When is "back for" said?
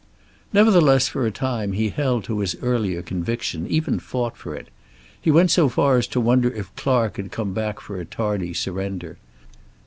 7.53-7.99